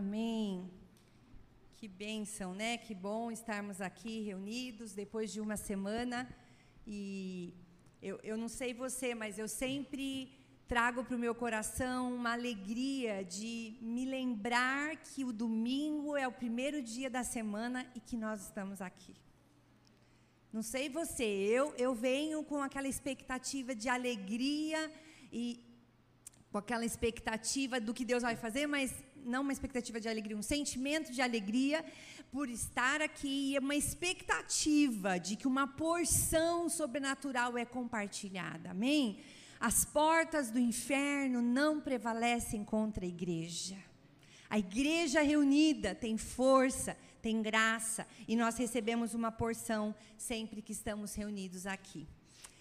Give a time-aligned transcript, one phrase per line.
[0.00, 0.70] Amém.
[1.76, 2.78] Que bênção, né?
[2.78, 6.18] Que bom estarmos aqui reunidos depois de uma semana.
[6.86, 7.52] E
[8.00, 10.06] eu, eu não sei você, mas eu sempre
[10.68, 16.38] trago para o meu coração uma alegria de me lembrar que o domingo é o
[16.42, 19.16] primeiro dia da semana e que nós estamos aqui.
[20.52, 24.80] Não sei você, eu, eu venho com aquela expectativa de alegria
[25.32, 25.44] e
[26.52, 28.94] com aquela expectativa do que Deus vai fazer, mas
[29.24, 31.84] não uma expectativa de alegria, um sentimento de alegria
[32.30, 38.70] por estar aqui e uma expectativa de que uma porção sobrenatural é compartilhada.
[38.70, 39.18] Amém?
[39.60, 43.76] As portas do inferno não prevalecem contra a igreja.
[44.48, 51.14] A igreja reunida tem força, tem graça, e nós recebemos uma porção sempre que estamos
[51.14, 52.06] reunidos aqui.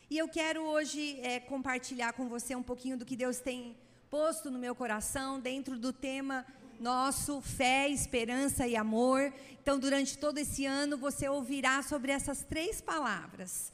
[0.10, 3.78] E eu quero hoje é, compartilhar com você um pouquinho do que Deus tem
[4.10, 6.46] posto no meu coração dentro do tema
[6.80, 9.34] nosso, fé, esperança e amor.
[9.62, 13.72] Então, durante todo esse ano, você ouvirá sobre essas três palavras: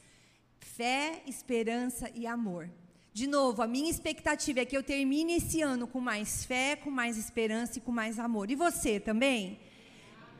[0.59, 2.69] fé, esperança e amor.
[3.13, 6.89] De novo, a minha expectativa é que eu termine esse ano com mais fé, com
[6.89, 8.49] mais esperança e com mais amor.
[8.49, 9.59] E você também?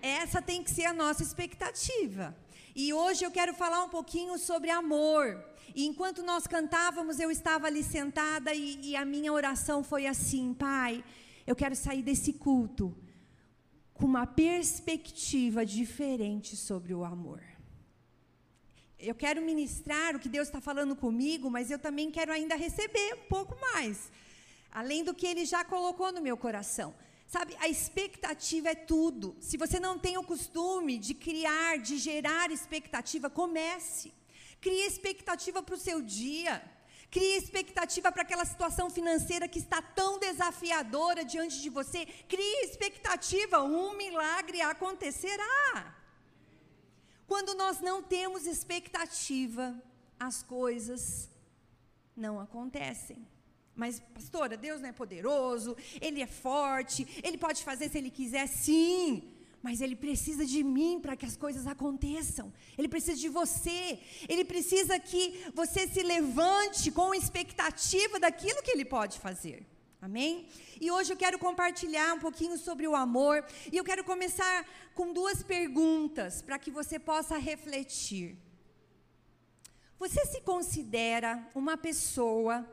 [0.01, 2.35] Essa tem que ser a nossa expectativa.
[2.75, 5.52] E hoje eu quero falar um pouquinho sobre amor.
[5.75, 10.53] E enquanto nós cantávamos, eu estava ali sentada e, e a minha oração foi assim:
[10.53, 11.03] Pai,
[11.45, 12.95] eu quero sair desse culto
[13.93, 17.41] com uma perspectiva diferente sobre o amor.
[18.99, 23.15] Eu quero ministrar o que Deus está falando comigo, mas eu também quero ainda receber
[23.15, 24.11] um pouco mais,
[24.71, 26.93] além do que Ele já colocou no meu coração.
[27.27, 29.35] Sabe, a expectativa é tudo.
[29.39, 34.13] Se você não tem o costume de criar, de gerar expectativa, comece.
[34.63, 36.63] Crie expectativa para o seu dia.
[37.11, 42.05] Crie expectativa para aquela situação financeira que está tão desafiadora diante de você.
[42.33, 45.95] Crie expectativa, um milagre acontecerá.
[47.27, 49.65] Quando nós não temos expectativa,
[50.19, 51.29] as coisas
[52.15, 53.27] não acontecem.
[53.75, 58.47] Mas, pastora, Deus não é poderoso, Ele é forte, Ele pode fazer se Ele quiser,
[58.47, 59.32] sim.
[59.63, 62.51] Mas Ele precisa de mim para que as coisas aconteçam.
[62.77, 63.97] Ele precisa de você.
[64.27, 69.65] Ele precisa que você se levante com expectativa daquilo que Ele pode fazer.
[70.01, 70.49] Amém?
[70.81, 73.45] E hoje eu quero compartilhar um pouquinho sobre o amor.
[73.71, 78.37] E eu quero começar com duas perguntas para que você possa refletir.
[79.97, 82.69] Você se considera uma pessoa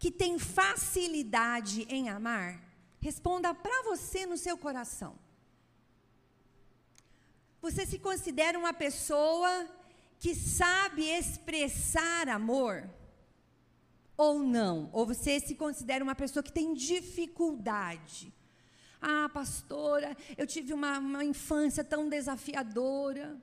[0.00, 2.60] que tem facilidade em amar?
[3.00, 5.23] Responda para você no seu coração.
[7.64, 9.66] Você se considera uma pessoa
[10.18, 12.86] que sabe expressar amor?
[14.18, 14.90] Ou não?
[14.92, 18.30] Ou você se considera uma pessoa que tem dificuldade?
[19.00, 23.34] Ah, pastora, eu tive uma, uma infância tão desafiadora.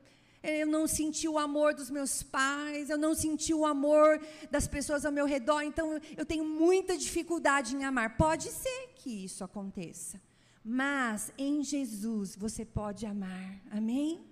[0.44, 4.22] Eu não senti o amor dos meus pais, eu não senti o amor
[4.52, 8.18] das pessoas ao meu redor, então eu tenho muita dificuldade em amar.
[8.18, 10.22] Pode ser que isso aconteça,
[10.64, 14.26] mas em Jesus você pode amar, amém?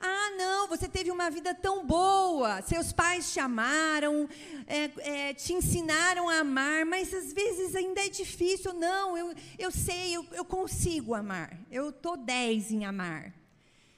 [0.00, 4.28] Ah, não, você teve uma vida tão boa, seus pais te amaram,
[4.66, 8.72] é, é, te ensinaram a amar, mas às vezes ainda é difícil.
[8.74, 13.34] Não, eu, eu sei, eu, eu consigo amar, eu estou 10 em amar.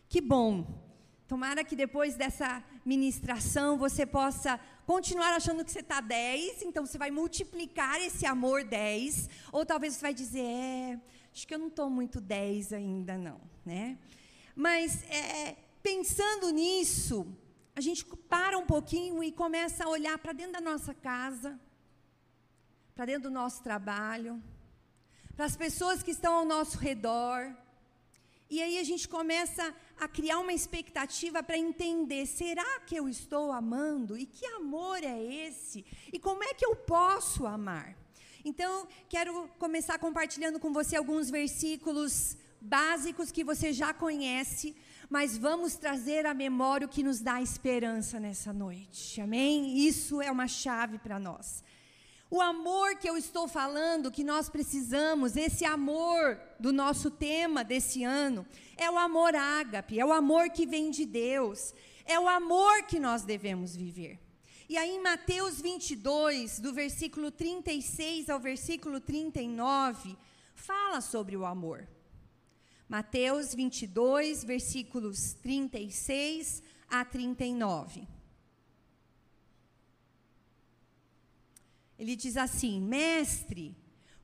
[0.08, 0.66] Que bom,
[1.30, 6.98] Tomara que depois dessa ministração você possa continuar achando que você está 10, então você
[6.98, 11.00] vai multiplicar esse amor 10, ou talvez você vai dizer, é,
[11.32, 13.98] acho que eu não estou muito 10 ainda não, né?
[14.54, 17.26] Mas é, pensando nisso,
[17.74, 21.58] a gente para um pouquinho e começa a olhar para dentro da nossa casa,
[22.94, 24.42] para dentro do nosso trabalho,
[25.34, 27.56] para as pessoas que estão ao nosso redor,
[28.50, 33.52] e aí a gente começa a criar uma expectativa para entender: será que eu estou
[33.52, 34.18] amando?
[34.18, 35.86] E que amor é esse?
[36.12, 37.96] E como é que eu posso amar?
[38.44, 44.74] Então, quero começar compartilhando com você alguns versículos básicos que você já conhece,
[45.08, 49.20] mas vamos trazer à memória o que nos dá esperança nessa noite.
[49.20, 49.78] Amém?
[49.78, 51.62] Isso é uma chave para nós.
[52.30, 58.04] O amor que eu estou falando, que nós precisamos, esse amor do nosso tema desse
[58.04, 58.46] ano,
[58.76, 61.74] é o amor ágape, é o amor que vem de Deus,
[62.06, 64.20] é o amor que nós devemos viver.
[64.70, 70.16] E aí em Mateus 22, do versículo 36 ao versículo 39,
[70.54, 71.88] fala sobre o amor.
[72.88, 78.06] Mateus 22, versículos 36 a 39.
[81.98, 83.76] Ele diz assim: Mestre,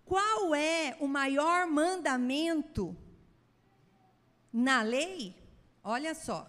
[0.04, 2.96] qual é o maior mandamento
[4.52, 5.34] na lei?
[5.82, 6.48] Olha só.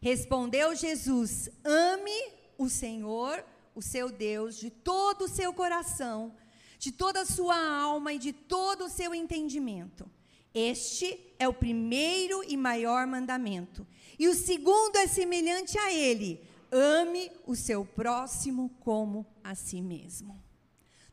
[0.00, 3.44] Respondeu Jesus: Ame o Senhor,
[3.74, 6.34] o seu Deus, de todo o seu coração,
[6.78, 10.08] de toda a sua alma e de todo o seu entendimento.
[10.54, 13.86] Este é o primeiro e maior mandamento.
[14.18, 16.40] E o segundo é semelhante a ele:
[16.72, 20.42] ame o seu próximo como a si mesmo.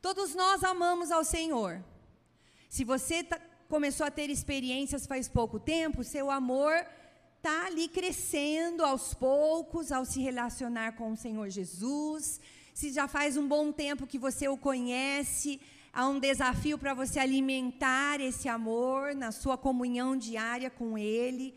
[0.01, 1.83] Todos nós amamos ao Senhor.
[2.69, 3.39] Se você tá,
[3.69, 6.73] começou a ter experiências faz pouco tempo, seu amor
[7.43, 12.39] está ali crescendo aos poucos ao se relacionar com o Senhor Jesus.
[12.73, 15.59] Se já faz um bom tempo que você o conhece,
[15.91, 21.53] há um desafio para você alimentar esse amor na sua comunhão diária com Ele.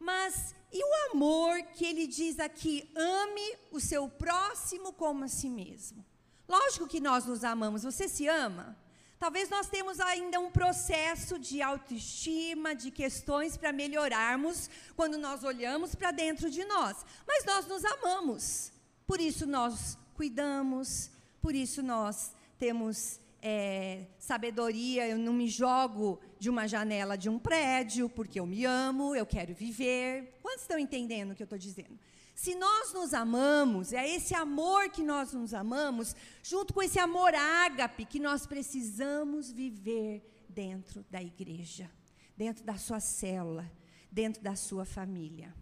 [0.00, 2.90] Mas e o amor que ele diz aqui?
[2.96, 6.04] Ame o seu próximo como a si mesmo.
[6.48, 7.84] Lógico que nós nos amamos.
[7.84, 8.76] Você se ama?
[9.18, 15.94] Talvez nós temos ainda um processo de autoestima, de questões para melhorarmos quando nós olhamos
[15.94, 17.04] para dentro de nós.
[17.26, 18.72] Mas nós nos amamos.
[19.06, 21.10] Por isso nós cuidamos,
[21.40, 27.38] por isso nós temos é, sabedoria, eu não me jogo de uma janela de um
[27.38, 30.38] prédio, porque eu me amo, eu quero viver.
[30.42, 31.98] Quantos estão entendendo o que eu estou dizendo?
[32.38, 37.34] Se nós nos amamos, é esse amor que nós nos amamos, junto com esse amor
[37.34, 41.90] ágape que nós precisamos viver dentro da igreja,
[42.36, 43.68] dentro da sua célula,
[44.08, 45.52] dentro da sua família.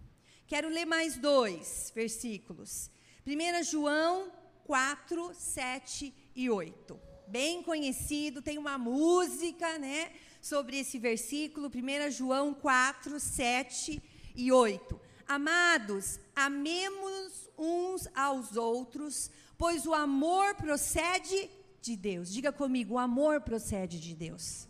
[0.47, 2.91] Quero ler mais dois versículos.
[3.27, 4.31] 1 João
[4.65, 12.55] 4, 7 e 8 bem conhecido, tem uma música, né, sobre esse versículo, 1 João
[12.55, 14.01] 4, 7
[14.37, 15.06] e 8.
[15.29, 21.51] Amados, amemos uns aos outros, pois o amor procede
[21.81, 22.33] de Deus.
[22.33, 24.69] Diga comigo, o amor procede de Deus.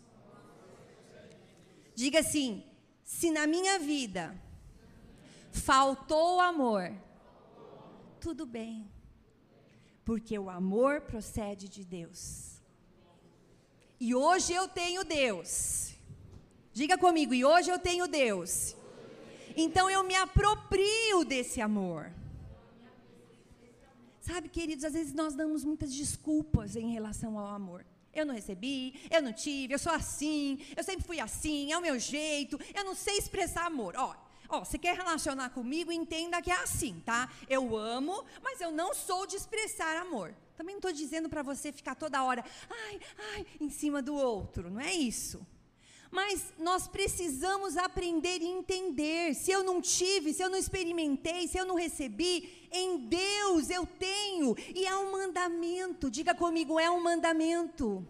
[1.95, 2.63] Diga assim:
[3.03, 4.35] se na minha vida
[5.51, 6.93] faltou amor,
[8.19, 8.89] tudo bem,
[10.05, 12.61] porque o amor procede de Deus.
[13.99, 15.93] E hoje eu tenho Deus.
[16.71, 18.76] Diga comigo, e hoje eu tenho Deus.
[19.59, 22.11] Então eu me aproprio desse amor.
[24.21, 27.83] Sabe, queridos, às vezes nós damos muitas desculpas em relação ao amor.
[28.13, 31.81] Eu não recebi, eu não tive, eu sou assim, eu sempre fui assim, é o
[31.81, 33.95] meu jeito, eu não sei expressar amor.
[33.97, 34.15] Ó,
[34.47, 37.31] ó, você quer relacionar comigo, entenda que é assim, tá?
[37.49, 40.35] Eu amo, mas eu não sou de expressar amor.
[40.55, 42.99] Também não estou dizendo para você ficar toda hora, ai,
[43.33, 44.69] ai, em cima do outro.
[44.69, 45.43] Não é isso.
[46.09, 49.33] Mas nós precisamos aprender e entender.
[49.33, 53.85] Se eu não tive, se eu não experimentei, se eu não recebi, em Deus eu
[53.85, 54.55] tenho.
[54.73, 56.09] E é um mandamento.
[56.09, 58.07] Diga comigo, é um mandamento.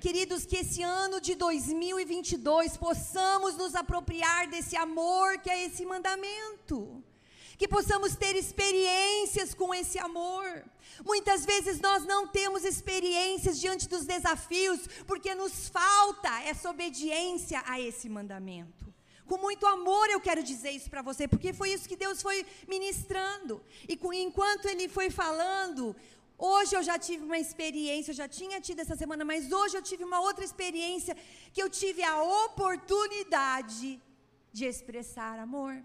[0.00, 7.02] Queridos, que esse ano de 2022 possamos nos apropriar desse amor que é esse mandamento
[7.62, 10.64] que possamos ter experiências com esse amor.
[11.04, 17.80] Muitas vezes nós não temos experiências diante dos desafios, porque nos falta essa obediência a
[17.80, 18.92] esse mandamento.
[19.26, 22.44] Com muito amor eu quero dizer isso para você, porque foi isso que Deus foi
[22.68, 23.62] ministrando.
[23.88, 25.96] E com, enquanto Ele foi falando,
[26.44, 29.82] Hoje eu já tive uma experiência, eu já tinha tido essa semana, mas hoje eu
[29.82, 31.16] tive uma outra experiência
[31.52, 34.02] que eu tive a oportunidade
[34.52, 35.80] de expressar amor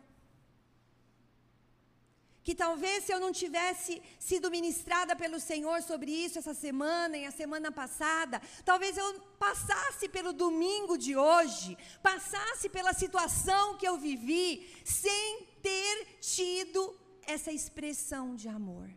[2.48, 7.26] que talvez se eu não tivesse sido ministrada pelo Senhor sobre isso essa semana e
[7.26, 13.98] a semana passada, talvez eu passasse pelo domingo de hoje, passasse pela situação que eu
[13.98, 18.90] vivi, sem ter tido essa expressão de amor.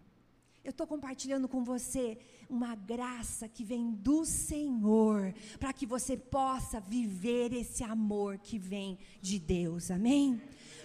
[0.63, 6.79] Eu estou compartilhando com você uma graça que vem do Senhor, para que você possa
[6.79, 10.41] viver esse amor que vem de Deus, amém?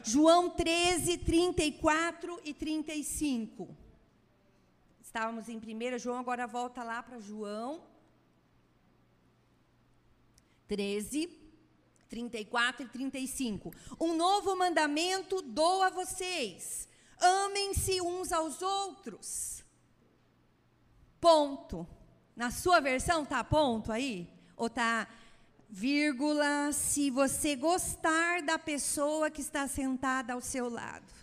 [0.08, 3.76] João 13, 34 e 35.
[5.02, 7.82] Estávamos em 1 João, agora volta lá para João
[10.68, 11.28] 13,
[12.08, 13.74] 34 e 35.
[14.00, 16.88] Um novo mandamento dou a vocês:
[17.20, 19.66] amem-se uns aos outros.
[21.20, 21.88] Ponto.
[22.36, 24.30] Na sua versão está ponto aí?
[24.56, 25.08] Ou está
[25.70, 31.14] vírgula, se você gostar da pessoa que está sentada ao seu lado.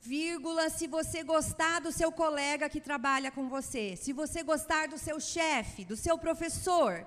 [0.00, 3.96] Vírgula, se você gostar do seu colega que trabalha com você.
[3.96, 7.06] Se você gostar do seu chefe, do seu professor,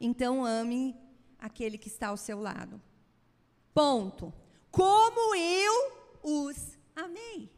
[0.00, 0.96] então ame
[1.38, 2.80] aquele que está ao seu lado.
[3.74, 4.32] Ponto.
[4.70, 7.50] Como eu os amei.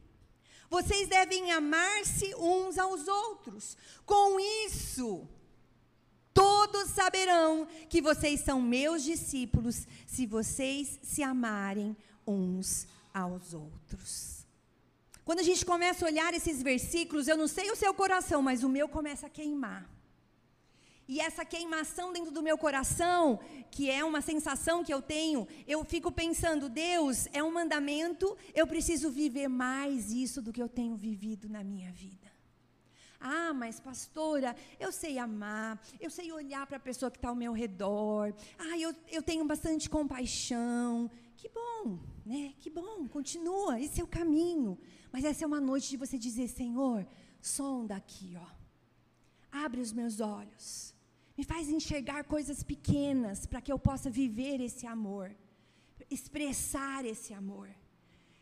[0.70, 3.76] Vocês devem amar-se uns aos outros.
[4.06, 5.28] Com isso,
[6.70, 11.96] todos saberão que vocês são meus discípulos se vocês se amarem
[12.26, 14.46] uns aos outros.
[15.24, 18.62] Quando a gente começa a olhar esses versículos, eu não sei o seu coração, mas
[18.62, 19.88] o meu começa a queimar.
[21.06, 25.84] E essa queimação dentro do meu coração, que é uma sensação que eu tenho, eu
[25.84, 30.96] fico pensando, Deus, é um mandamento, eu preciso viver mais isso do que eu tenho
[30.96, 32.30] vivido na minha vida.
[33.20, 37.34] Ah, mas pastora, eu sei amar, eu sei olhar para a pessoa que está ao
[37.34, 41.10] meu redor, ah, eu, eu tenho bastante compaixão.
[41.36, 42.54] Que bom, né?
[42.58, 44.78] Que bom, continua, esse é o caminho.
[45.12, 47.06] Mas essa é uma noite de você dizer, Senhor,
[47.40, 48.46] sonda aqui, ó.
[49.52, 50.94] Abre os meus olhos
[51.40, 55.34] me faz enxergar coisas pequenas para que eu possa viver esse amor,
[56.10, 57.70] expressar esse amor.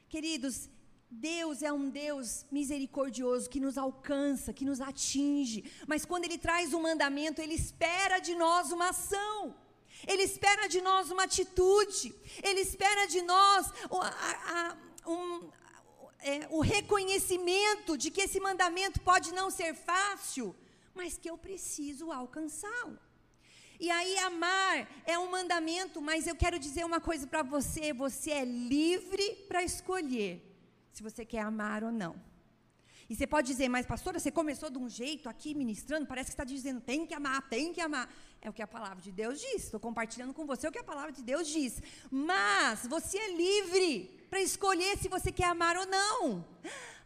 [0.08, 0.68] Queridos,
[1.10, 6.74] Deus é um Deus misericordioso que nos alcança, que nos atinge, mas quando Ele traz
[6.74, 9.54] um mandamento, Ele espera de nós uma ação.
[10.06, 13.72] Ele espera de nós uma atitude, Ele espera de nós
[15.06, 15.50] um,
[16.20, 20.54] é, o reconhecimento de que esse mandamento pode não ser fácil,
[20.94, 22.98] mas que eu preciso alcançá-lo.
[23.80, 28.32] E aí, amar é um mandamento, mas eu quero dizer uma coisa para você: você
[28.32, 30.44] é livre para escolher
[30.92, 32.14] se você quer amar ou não.
[33.08, 36.34] E você pode dizer, mas pastora, você começou de um jeito aqui ministrando, parece que
[36.34, 38.12] está dizendo tem que amar, tem que amar.
[38.40, 39.64] É o que a palavra de Deus diz.
[39.64, 41.82] Estou compartilhando com você o que a palavra de Deus diz.
[42.10, 46.44] Mas você é livre para escolher se você quer amar ou não.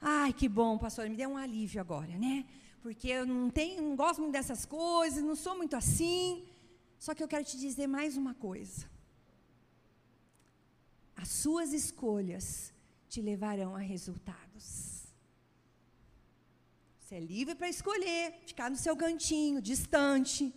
[0.01, 2.45] Ai, que bom, pastora, me deu um alívio agora, né?
[2.83, 6.45] porque eu não tenho, não gosto muito dessas coisas, não sou muito assim.
[6.99, 8.91] Só que eu quero te dizer mais uma coisa.
[11.15, 12.72] As suas escolhas
[13.13, 15.07] te levarão a resultados.
[16.99, 20.51] Você é livre para escolher, ficar no seu cantinho, distante,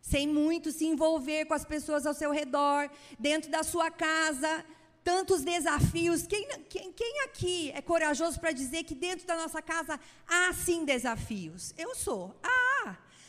[0.00, 4.64] sem muito se envolver com as pessoas ao seu redor, dentro da sua casa,
[5.02, 6.28] tantos desafios.
[6.28, 10.84] Quem, quem, quem aqui é corajoso para dizer que dentro da nossa casa há sim
[10.84, 11.74] desafios?
[11.76, 12.32] Eu sou.
[12.40, 12.69] Ah,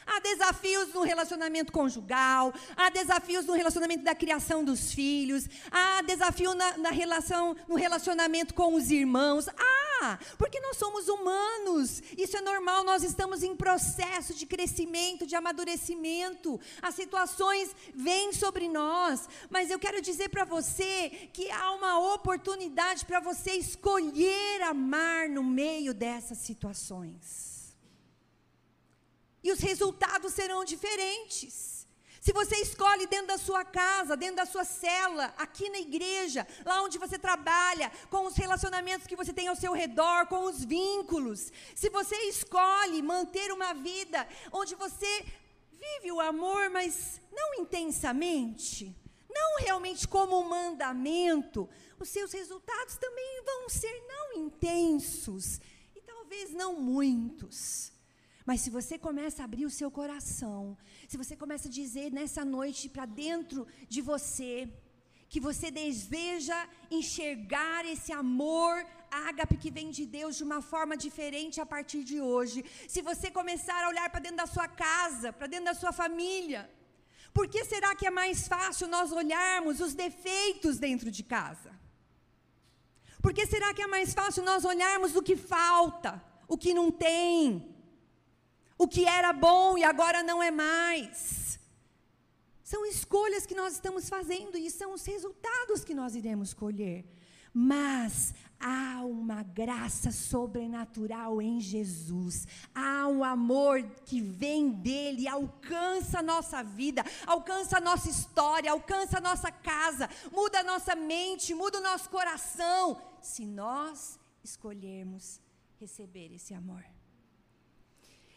[0.05, 6.53] Há desafios no relacionamento conjugal, há desafios no relacionamento da criação dos filhos, há desafio
[6.55, 9.47] na, na relação, no relacionamento com os irmãos.
[9.47, 15.35] Ah, porque nós somos humanos, isso é normal, nós estamos em processo de crescimento, de
[15.35, 16.59] amadurecimento.
[16.81, 23.05] As situações vêm sobre nós, mas eu quero dizer para você que há uma oportunidade
[23.05, 27.50] para você escolher amar no meio dessas situações.
[29.43, 31.81] E os resultados serão diferentes.
[32.21, 36.83] Se você escolhe dentro da sua casa, dentro da sua cela, aqui na igreja, lá
[36.83, 41.51] onde você trabalha, com os relacionamentos que você tem ao seu redor, com os vínculos,
[41.73, 45.25] se você escolhe manter uma vida onde você
[45.71, 48.95] vive o amor, mas não intensamente,
[49.27, 51.67] não realmente como um mandamento,
[51.99, 55.59] os seus resultados também vão ser não intensos
[55.95, 57.91] e talvez não muitos.
[58.45, 62.43] Mas se você começa a abrir o seu coração, se você começa a dizer nessa
[62.43, 64.67] noite para dentro de você,
[65.29, 71.61] que você deseja enxergar esse amor ágape que vem de Deus de uma forma diferente
[71.61, 72.65] a partir de hoje.
[72.87, 76.69] Se você começar a olhar para dentro da sua casa, para dentro da sua família,
[77.33, 81.71] por que será que é mais fácil nós olharmos os defeitos dentro de casa?
[83.21, 86.91] Por que será que é mais fácil nós olharmos o que falta, o que não
[86.91, 87.70] tem?
[88.81, 91.59] O que era bom e agora não é mais.
[92.63, 97.05] São escolhas que nós estamos fazendo e são os resultados que nós iremos colher.
[97.53, 102.47] Mas há uma graça sobrenatural em Jesus.
[102.73, 109.19] Há um amor que vem dele, alcança a nossa vida, alcança a nossa história, alcança
[109.19, 115.39] a nossa casa, muda a nossa mente, muda o nosso coração, se nós escolhermos
[115.79, 116.83] receber esse amor.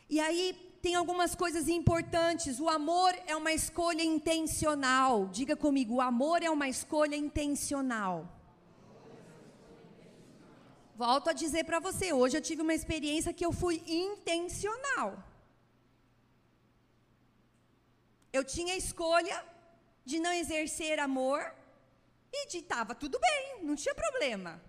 [0.08, 2.60] E aí tem algumas coisas importantes.
[2.60, 5.26] O amor é uma escolha intencional.
[5.28, 8.28] Diga comigo, o amor é uma escolha intencional.
[10.94, 15.24] Volto a dizer para você, hoje eu tive uma experiência que eu fui intencional.
[18.32, 19.44] Eu tinha a escolha
[20.04, 21.40] de não exercer amor
[22.32, 24.60] e de estava tudo bem, não tinha problema.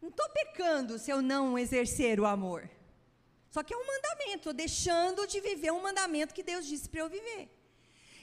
[0.00, 2.68] Não estou pecando se eu não exercer o amor.
[3.56, 7.08] Só que é um mandamento, deixando de viver um mandamento que Deus disse para eu
[7.08, 7.48] viver.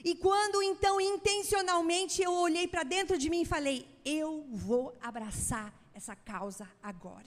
[0.04, 5.74] E quando então intencionalmente eu olhei para dentro de mim e falei: eu vou abraçar
[5.92, 7.26] essa causa agora.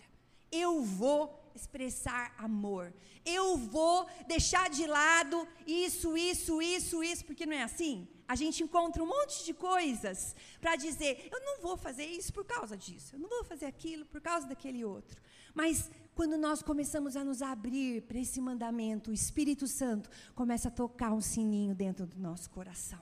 [0.49, 2.93] Eu vou expressar amor.
[3.25, 8.07] Eu vou deixar de lado isso, isso, isso, isso, porque não é assim?
[8.25, 12.45] A gente encontra um monte de coisas para dizer: eu não vou fazer isso por
[12.45, 15.21] causa disso, eu não vou fazer aquilo por causa daquele outro.
[15.59, 20.71] Mas quando nós começamos a nos abrir para esse mandamento, o Espírito Santo começa a
[20.71, 23.01] tocar um sininho dentro do nosso coração.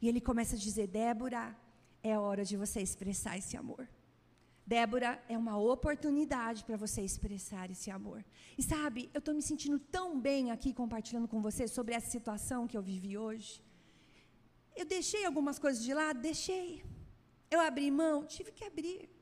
[0.00, 1.54] E ele começa a dizer: Débora,
[2.02, 3.86] é hora de você expressar esse amor.
[4.66, 8.24] Débora, é uma oportunidade para você expressar esse amor.
[8.56, 12.66] E sabe, eu estou me sentindo tão bem aqui compartilhando com você sobre essa situação
[12.66, 13.62] que eu vivi hoje.
[14.74, 16.18] Eu deixei algumas coisas de lado?
[16.18, 16.82] Deixei.
[17.50, 18.24] Eu abri mão?
[18.24, 19.19] Tive que abrir.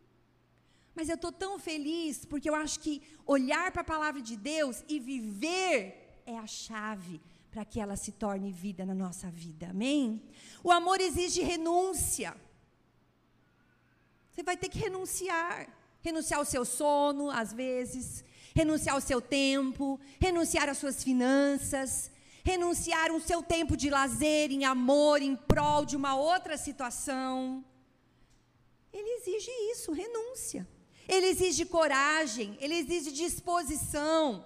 [0.99, 4.83] Mas eu estou tão feliz porque eu acho que olhar para a palavra de Deus
[4.89, 7.21] e viver é a chave
[7.53, 9.69] para que ela se torne vida na nossa vida.
[9.71, 10.21] Amém?
[10.61, 12.37] O amor exige renúncia.
[14.33, 15.69] Você vai ter que renunciar.
[16.01, 22.11] Renunciar ao seu sono, às vezes, renunciar ao seu tempo, renunciar às suas finanças,
[22.43, 27.65] renunciar o seu tempo de lazer, em amor, em prol de uma outra situação.
[28.93, 30.67] Ele exige isso, renúncia.
[31.09, 34.45] Ele exige coragem, ele exige disposição,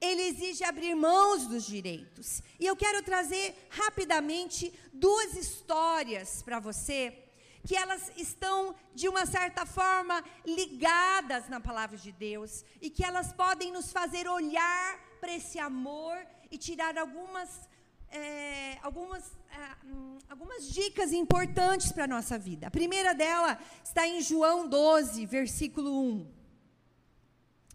[0.00, 2.42] ele exige abrir mãos dos direitos.
[2.60, 7.22] E eu quero trazer rapidamente duas histórias para você
[7.66, 13.32] que elas estão, de uma certa forma, ligadas na palavra de Deus e que elas
[13.32, 16.16] podem nos fazer olhar para esse amor
[16.48, 17.68] e tirar algumas,
[18.10, 22.66] é, algumas, é, hum, algumas dicas importantes para a nossa vida.
[22.66, 26.26] A primeira dela está em João 12, versículo 1.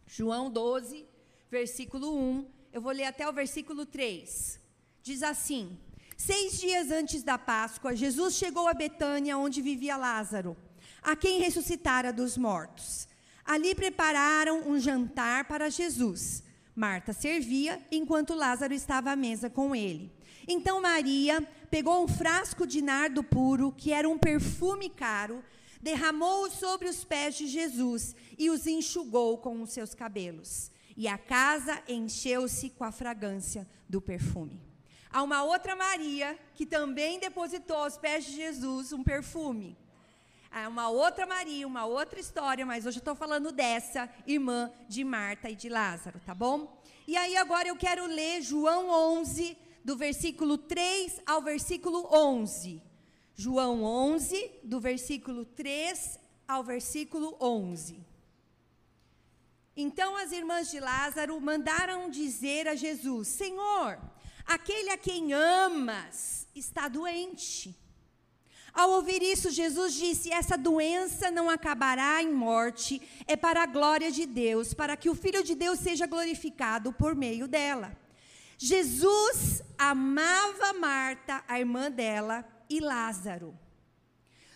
[0.08, 1.06] João 12,
[1.50, 2.46] versículo 1.
[2.74, 4.60] Eu vou ler até o versículo 3.
[5.04, 5.78] Diz assim:
[6.18, 10.56] Seis dias antes da Páscoa, Jesus chegou a Betânia, onde vivia Lázaro,
[11.02, 13.08] a quem ressuscitara dos mortos.
[13.44, 16.44] Ali prepararam um jantar para Jesus.
[16.76, 20.12] Marta servia, enquanto Lázaro estava à mesa com ele.
[20.48, 25.44] Então Maria pegou um frasco de nardo puro, que era um perfume caro,
[25.82, 30.72] derramou-o sobre os pés de Jesus e os enxugou com os seus cabelos.
[30.96, 34.62] E a casa encheu-se com a fragrância do perfume.
[35.10, 39.78] Há uma outra Maria que também depositou aos pés de Jesus um perfume.
[40.50, 45.04] Há uma outra Maria, uma outra história, mas hoje eu estou falando dessa irmã de
[45.04, 46.82] Marta e de Lázaro, tá bom?
[47.08, 52.82] E aí agora eu quero ler João 11, do versículo 3 ao versículo 11.
[53.36, 58.00] João 11, do versículo 3 ao versículo 11.
[59.76, 64.00] Então as irmãs de Lázaro mandaram dizer a Jesus: Senhor,
[64.46, 67.74] Aquele a quem amas está doente.
[68.74, 74.12] Ao ouvir isso, Jesus disse: Essa doença não acabará em morte, é para a glória
[74.12, 77.96] de Deus, para que o Filho de Deus seja glorificado por meio dela.
[78.64, 83.58] Jesus amava Marta, a irmã dela, e Lázaro.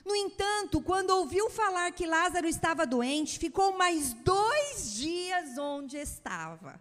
[0.05, 6.79] No entanto, quando ouviu falar que Lázaro estava doente, ficou mais dois dias onde estava.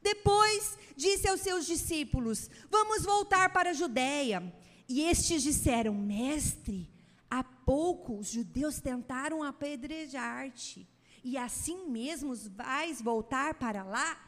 [0.00, 4.50] Depois disse aos seus discípulos: Vamos voltar para a Judéia.
[4.88, 6.90] E estes disseram: Mestre,
[7.30, 10.88] há pouco os judeus tentaram apedrejar-te,
[11.22, 14.18] e assim mesmo vais voltar para lá?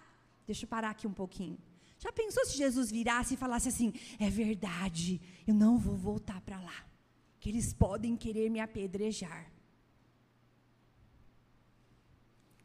[0.47, 1.59] Deixa eu parar aqui um pouquinho.
[2.07, 6.61] Já pensou se Jesus virasse e falasse assim: É verdade, eu não vou voltar para
[6.61, 6.87] lá,
[7.41, 9.51] que eles podem querer me apedrejar.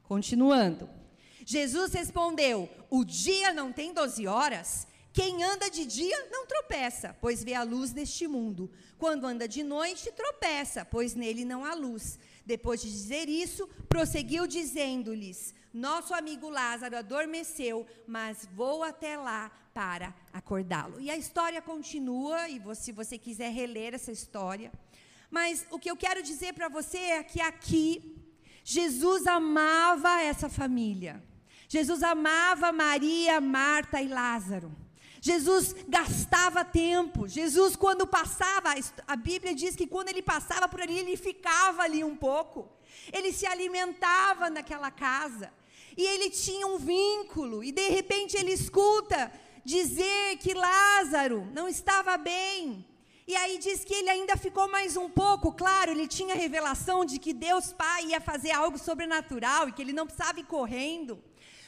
[0.04, 0.88] Continuando.
[1.43, 4.86] Jesus respondeu: O dia não tem doze horas?
[5.12, 8.71] Quem anda de dia não tropeça, pois vê a luz deste mundo.
[8.99, 12.19] Quando anda de noite, tropeça, pois nele não há luz.
[12.45, 20.13] Depois de dizer isso, prosseguiu dizendo-lhes: Nosso amigo Lázaro adormeceu, mas vou até lá para
[20.34, 20.99] acordá-lo.
[20.99, 24.71] E a história continua, e se você quiser reler essa história.
[25.29, 28.17] Mas o que eu quero dizer para você é que aqui,
[28.63, 31.23] Jesus amava essa família.
[31.69, 34.75] Jesus amava Maria, Marta e Lázaro.
[35.21, 37.27] Jesus gastava tempo.
[37.27, 38.73] Jesus, quando passava,
[39.07, 42.67] a Bíblia diz que quando ele passava por ali, ele ficava ali um pouco.
[43.13, 45.53] Ele se alimentava naquela casa.
[45.97, 47.63] E ele tinha um vínculo.
[47.63, 49.32] E de repente ele escuta
[49.63, 52.86] dizer que Lázaro não estava bem.
[53.27, 57.17] E aí diz que ele ainda ficou mais um pouco, claro, ele tinha revelação de
[57.17, 61.23] que Deus Pai ia fazer algo sobrenatural e que ele não precisava ir correndo.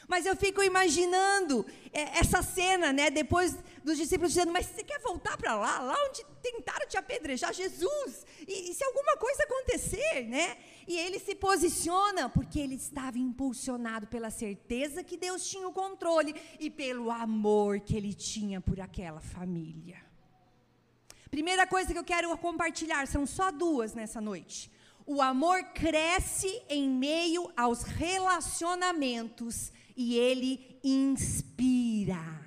[0.07, 3.09] Mas eu fico imaginando é, essa cena, né?
[3.09, 7.53] Depois dos discípulos dizendo: Mas você quer voltar para lá, lá onde tentaram te apedrejar,
[7.53, 8.25] Jesus?
[8.47, 10.57] E, e, se alguma coisa acontecer, né?
[10.87, 16.35] E ele se posiciona porque ele estava impulsionado pela certeza que Deus tinha o controle
[16.59, 20.01] e pelo amor que ele tinha por aquela família.
[21.31, 24.69] Primeira coisa que eu quero compartilhar são só duas nessa noite.
[25.05, 32.41] O amor cresce em meio aos relacionamentos e ele inspira.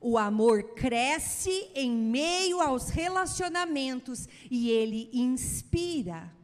[0.00, 6.34] O amor cresce em meio aos relacionamentos e ele inspira.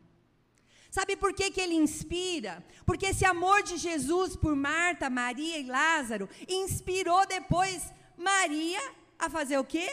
[0.91, 2.65] Sabe por que, que ele inspira?
[2.85, 8.81] Porque esse amor de Jesus por Marta, Maria e Lázaro inspirou depois Maria
[9.19, 9.89] a fazer o quê?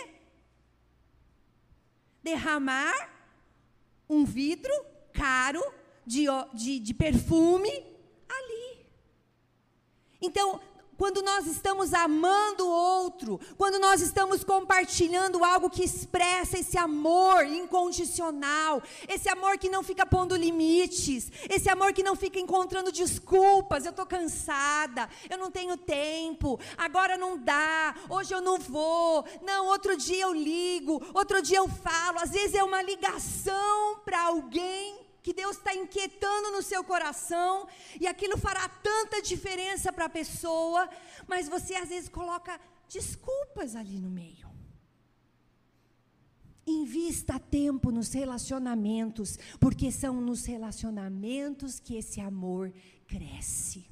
[2.22, 3.10] Derramar
[4.10, 4.74] um vidro
[5.12, 5.62] caro
[6.06, 7.93] de, de, de perfume.
[10.24, 10.58] Então,
[10.98, 17.46] quando nós estamos amando o outro, quando nós estamos compartilhando algo que expressa esse amor
[17.46, 23.84] incondicional, esse amor que não fica pondo limites, esse amor que não fica encontrando desculpas,
[23.84, 29.68] eu estou cansada, eu não tenho tempo, agora não dá, hoje eu não vou, não,
[29.68, 35.03] outro dia eu ligo, outro dia eu falo, às vezes é uma ligação para alguém
[35.24, 37.68] que Deus está inquietando no seu coração,
[38.00, 40.90] e aquilo fará tanta diferença para a pessoa,
[41.26, 42.60] mas você às vezes coloca
[42.90, 44.52] desculpas ali no meio.
[46.68, 52.74] Invista tempo nos relacionamentos, porque são nos relacionamentos que esse amor
[53.08, 53.86] cresce.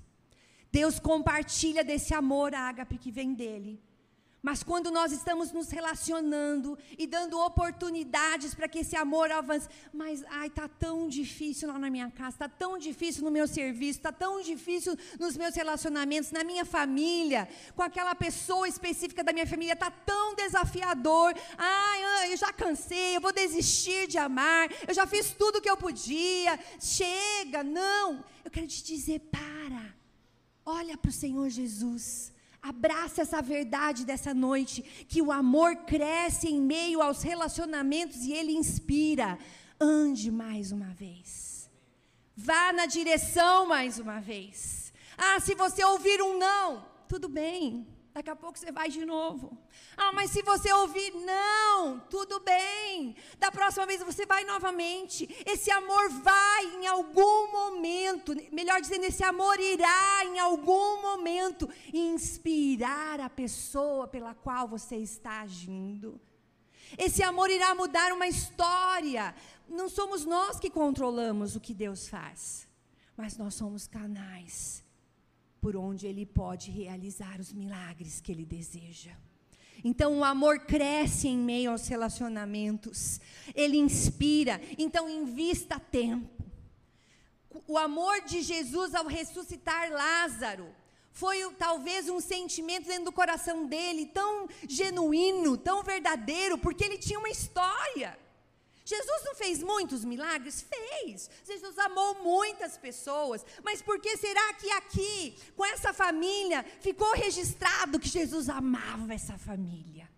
[0.71, 3.81] Deus compartilha desse amor, ágape, que vem dele.
[4.43, 10.23] Mas quando nós estamos nos relacionando e dando oportunidades para que esse amor avance, mas
[10.29, 14.11] ai, tá tão difícil lá na minha casa, tá tão difícil no meu serviço, tá
[14.11, 19.75] tão difícil nos meus relacionamentos, na minha família, com aquela pessoa específica da minha família,
[19.75, 21.35] tá tão desafiador.
[21.55, 24.69] Ai, eu já cansei, eu vou desistir de amar.
[24.87, 26.59] Eu já fiz tudo o que eu podia.
[26.79, 28.25] Chega, não.
[28.43, 29.93] Eu quero te dizer, para.
[30.65, 32.33] Olha para o Senhor Jesus.
[32.61, 38.51] Abraça essa verdade dessa noite, que o amor cresce em meio aos relacionamentos e ele
[38.51, 39.39] inspira.
[39.79, 41.69] Ande mais uma vez.
[42.35, 44.93] Vá na direção mais uma vez.
[45.17, 47.87] Ah, se você ouvir um não, tudo bem.
[48.13, 49.57] Daqui a pouco você vai de novo.
[49.95, 53.15] Ah, mas se você ouvir, não, tudo bem.
[53.39, 55.29] Da próxima vez você vai novamente.
[55.45, 63.21] Esse amor vai em algum momento, melhor dizendo, esse amor irá em algum momento inspirar
[63.21, 66.19] a pessoa pela qual você está agindo.
[66.97, 69.33] Esse amor irá mudar uma história.
[69.69, 72.67] Não somos nós que controlamos o que Deus faz,
[73.15, 74.83] mas nós somos canais
[75.61, 79.11] por onde Ele pode realizar os milagres que Ele deseja.
[79.83, 83.19] Então o amor cresce em meio aos relacionamentos,
[83.55, 86.43] ele inspira, então invista tempo.
[87.67, 90.67] O amor de Jesus ao ressuscitar Lázaro
[91.11, 97.19] foi talvez um sentimento dentro do coração dele tão genuíno, tão verdadeiro, porque ele tinha
[97.19, 98.17] uma história.
[98.93, 100.55] Jesus não fez muitos milagres?
[100.73, 101.29] Fez.
[101.51, 103.45] Jesus amou muitas pessoas.
[103.63, 109.37] Mas por que será que aqui, com essa família, ficou registrado que Jesus amava essa
[109.37, 110.09] família?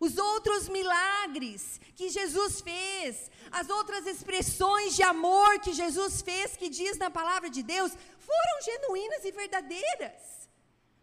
[0.00, 6.68] Os outros milagres que Jesus fez, as outras expressões de amor que Jesus fez, que
[6.68, 10.43] diz na palavra de Deus, foram genuínas e verdadeiras.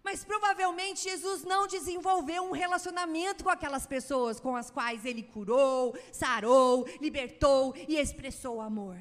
[0.03, 5.95] Mas provavelmente Jesus não desenvolveu um relacionamento com aquelas pessoas com as quais ele curou,
[6.11, 8.97] sarou, libertou e expressou amor.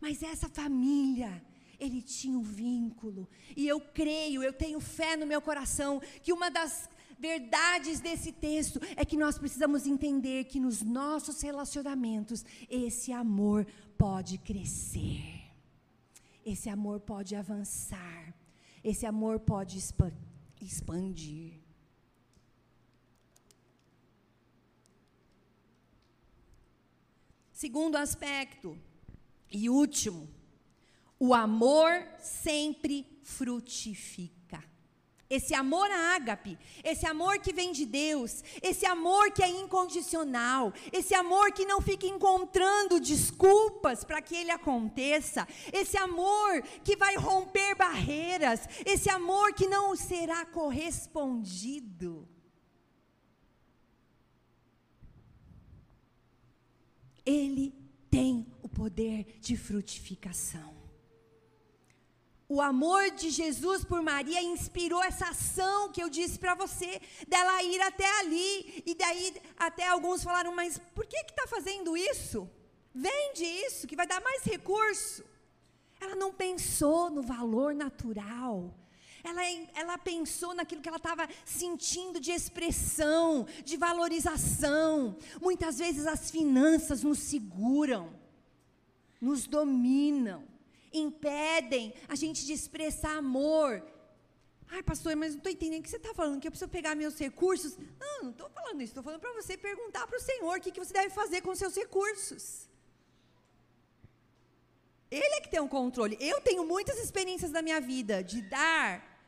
[0.00, 1.42] Mas essa família,
[1.78, 3.28] ele tinha um vínculo.
[3.56, 8.80] E eu creio, eu tenho fé no meu coração que uma das verdades desse texto
[8.96, 13.66] é que nós precisamos entender que nos nossos relacionamentos esse amor
[13.98, 15.42] pode crescer.
[16.46, 18.34] Esse amor pode avançar.
[18.82, 20.27] Esse amor pode expandir
[20.68, 21.54] expandir.
[27.50, 28.78] Segundo aspecto
[29.50, 30.28] e último,
[31.18, 34.37] o amor sempre frutifica.
[35.30, 41.14] Esse amor ágape, esse amor que vem de Deus, esse amor que é incondicional, esse
[41.14, 47.74] amor que não fica encontrando desculpas para que ele aconteça, esse amor que vai romper
[47.74, 52.26] barreiras, esse amor que não será correspondido.
[57.26, 57.74] Ele
[58.10, 60.77] tem o poder de frutificação.
[62.48, 67.62] O amor de Jesus por Maria inspirou essa ação que eu disse para você, dela
[67.62, 68.82] ir até ali.
[68.86, 72.48] E daí até alguns falaram, mas por que está fazendo isso?
[72.94, 75.22] Vende isso, que vai dar mais recurso.
[76.00, 78.74] Ela não pensou no valor natural.
[79.22, 79.42] Ela,
[79.74, 85.18] ela pensou naquilo que ela estava sentindo de expressão, de valorização.
[85.38, 88.10] Muitas vezes as finanças nos seguram,
[89.20, 90.47] nos dominam
[90.92, 93.82] impedem a gente de expressar amor.
[94.70, 96.94] Ai, pastor, mas não estou entendendo o que você está falando, que eu preciso pegar
[96.94, 97.76] meus recursos.
[97.98, 100.70] Não, não estou falando isso, estou falando para você perguntar para o Senhor o que,
[100.70, 102.68] que você deve fazer com seus recursos.
[105.10, 106.18] Ele é que tem um controle.
[106.20, 109.18] Eu tenho muitas experiências da minha vida de dar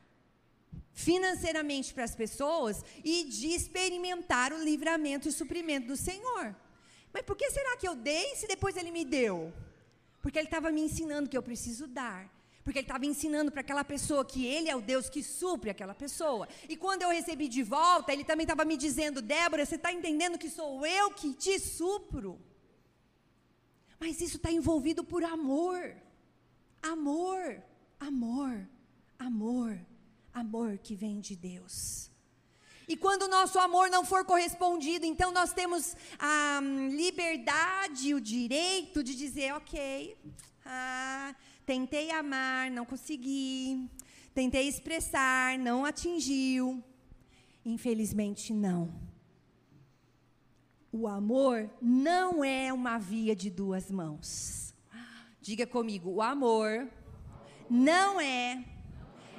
[0.93, 6.55] financeiramente para as pessoas e de experimentar o livramento e o suprimento do Senhor.
[7.11, 9.51] Mas por que será que eu dei se depois ele me deu?
[10.21, 12.29] Porque ele estava me ensinando que eu preciso dar.
[12.63, 15.95] Porque ele estava ensinando para aquela pessoa que ele é o Deus que supre aquela
[15.95, 16.47] pessoa.
[16.69, 20.37] E quando eu recebi de volta, ele também estava me dizendo: Débora, você está entendendo
[20.37, 22.39] que sou eu que te supro?
[23.99, 25.95] Mas isso está envolvido por amor.
[26.83, 27.63] Amor,
[27.99, 28.67] amor,
[29.17, 29.79] amor,
[30.33, 32.10] amor que vem de Deus.
[32.91, 38.19] E quando o nosso amor não for correspondido, então nós temos a hum, liberdade, o
[38.19, 40.17] direito de dizer: ok,
[40.65, 41.33] ah,
[41.65, 43.89] tentei amar, não consegui,
[44.33, 46.83] tentei expressar, não atingiu.
[47.63, 48.93] Infelizmente, não.
[50.91, 54.75] O amor não é uma via de duas mãos.
[55.39, 56.89] Diga comigo: o amor
[57.69, 58.65] não é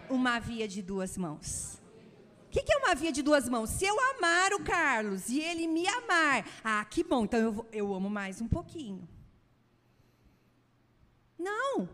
[0.08, 1.81] uma via de duas mãos
[2.52, 3.70] que, que é uma via de duas mãos?
[3.70, 7.94] Se eu amar o Carlos e ele me amar, ah, que bom, então eu, eu
[7.94, 9.08] amo mais um pouquinho.
[11.38, 11.88] Não.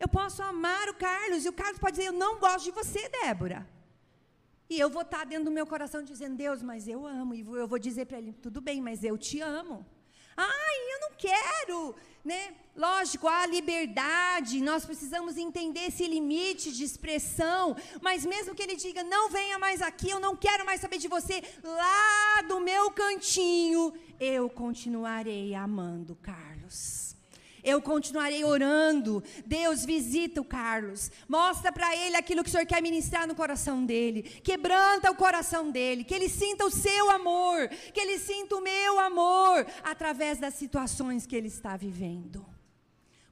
[0.00, 3.08] Eu posso amar o Carlos e o Carlos pode dizer: Eu não gosto de você,
[3.08, 3.68] Débora.
[4.68, 7.32] E eu vou estar dentro do meu coração dizendo: Deus, mas eu amo.
[7.34, 9.86] E eu vou dizer para ele: Tudo bem, mas eu te amo.
[10.36, 12.54] Ai, eu não quero, né?
[12.76, 19.02] Lógico, há liberdade, nós precisamos entender esse limite de expressão, mas mesmo que ele diga,
[19.02, 23.92] não venha mais aqui, eu não quero mais saber de você, lá do meu cantinho,
[24.18, 27.09] eu continuarei amando Carlos.
[27.62, 29.22] Eu continuarei orando.
[29.46, 31.10] Deus visita o Carlos.
[31.28, 34.22] Mostra para ele aquilo que o Senhor quer ministrar no coração dele.
[34.22, 36.04] Quebranta o coração dele.
[36.04, 37.68] Que ele sinta o seu amor.
[37.92, 39.66] Que ele sinta o meu amor.
[39.82, 42.46] Através das situações que ele está vivendo.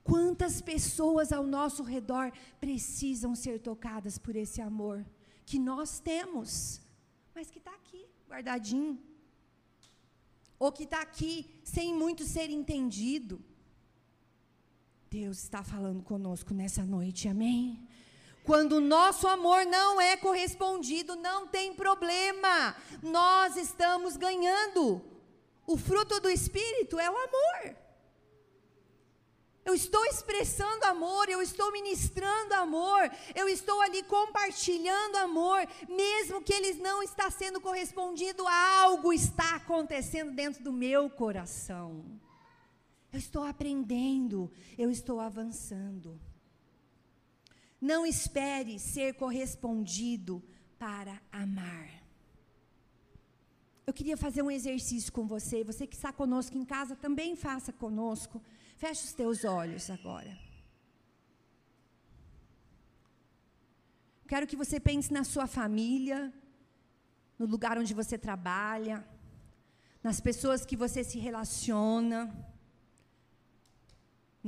[0.09, 5.05] Quantas pessoas ao nosso redor precisam ser tocadas por esse amor
[5.45, 6.81] que nós temos,
[7.35, 8.99] mas que está aqui, guardadinho.
[10.59, 13.43] Ou que está aqui sem muito ser entendido.
[15.11, 17.89] Deus está falando conosco nessa noite, amém?
[18.45, 25.03] Quando o nosso amor não é correspondido, não tem problema, nós estamos ganhando.
[25.67, 27.77] O fruto do Espírito é o amor.
[29.65, 36.53] Eu estou expressando amor, eu estou ministrando amor, eu estou ali compartilhando amor, mesmo que
[36.53, 42.05] ele não está sendo correspondido, algo está acontecendo dentro do meu coração.
[43.13, 46.21] Eu estou aprendendo, eu estou avançando.
[47.81, 50.43] Não espere ser correspondido
[50.79, 51.89] para amar.
[53.87, 55.65] Eu queria fazer um exercício com você.
[55.65, 58.43] Você que está conosco em casa, também faça conosco.
[58.77, 60.37] Feche os teus olhos agora.
[64.27, 66.31] Quero que você pense na sua família,
[67.39, 69.03] no lugar onde você trabalha,
[70.03, 72.21] nas pessoas que você se relaciona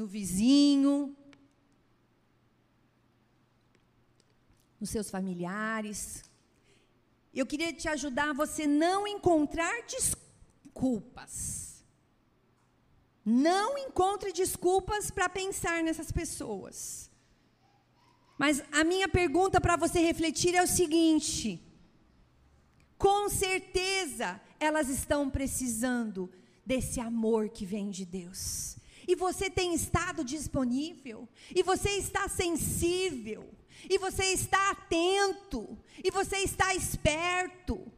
[0.00, 1.14] no vizinho,
[4.80, 6.24] nos seus familiares.
[7.34, 11.84] Eu queria te ajudar a você não encontrar desculpas.
[13.22, 17.10] Não encontre desculpas para pensar nessas pessoas.
[18.38, 21.62] Mas a minha pergunta para você refletir é o seguinte:
[22.96, 26.32] com certeza elas estão precisando
[26.64, 33.48] desse amor que vem de Deus e você tem estado disponível, e você está sensível,
[33.88, 37.90] e você está atento, e você está esperto.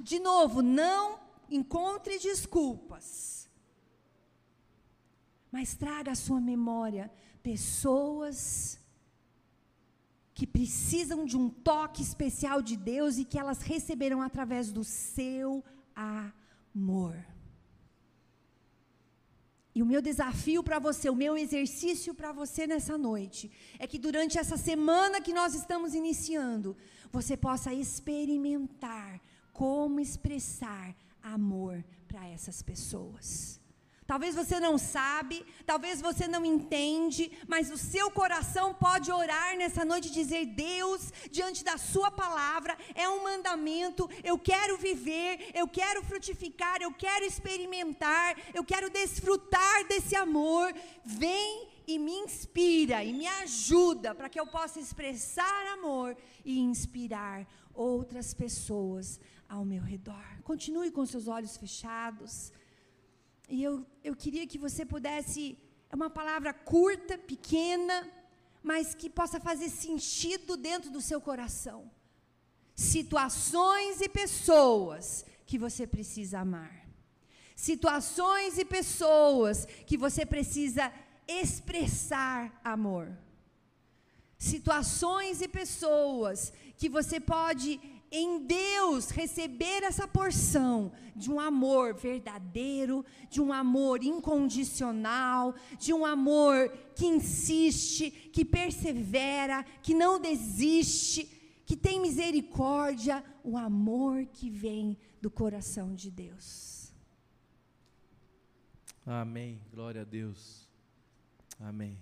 [0.00, 3.48] De novo, não encontre desculpas,
[5.50, 8.78] mas traga à sua memória pessoas
[10.34, 15.62] que precisam de um toque especial de Deus e que elas receberão através do seu
[15.94, 17.14] amor.
[19.74, 23.98] E o meu desafio para você, o meu exercício para você nessa noite, é que
[23.98, 26.76] durante essa semana que nós estamos iniciando,
[27.10, 29.20] você possa experimentar
[29.52, 33.61] como expressar amor para essas pessoas.
[34.12, 39.86] Talvez você não sabe, talvez você não entende, mas o seu coração pode orar nessa
[39.86, 45.66] noite e dizer: Deus, diante da Sua palavra, é um mandamento, eu quero viver, eu
[45.66, 50.74] quero frutificar, eu quero experimentar, eu quero desfrutar desse amor.
[51.02, 57.46] Vem e me inspira e me ajuda para que eu possa expressar amor e inspirar
[57.72, 60.26] outras pessoas ao meu redor.
[60.44, 62.52] Continue com seus olhos fechados.
[63.48, 65.58] E eu, eu queria que você pudesse.
[65.90, 68.10] É uma palavra curta, pequena,
[68.62, 71.90] mas que possa fazer sentido dentro do seu coração.
[72.74, 76.88] Situações e pessoas que você precisa amar.
[77.54, 80.92] Situações e pessoas que você precisa
[81.28, 83.16] expressar amor.
[84.38, 87.78] Situações e pessoas que você pode
[88.12, 96.04] em Deus receber essa porção de um amor verdadeiro, de um amor incondicional, de um
[96.04, 101.24] amor que insiste, que persevera, que não desiste,
[101.64, 106.92] que tem misericórdia, o amor que vem do coração de Deus.
[109.06, 109.58] Amém.
[109.72, 110.68] Glória a Deus.
[111.58, 111.98] Amém.